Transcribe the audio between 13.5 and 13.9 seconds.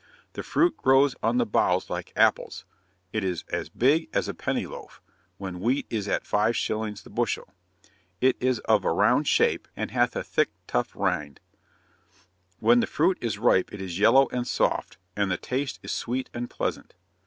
it